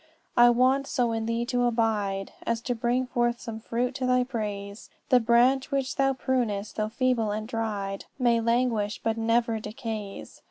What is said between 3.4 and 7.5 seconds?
fruit to thy praise; The branch which thou prunest, though feeble and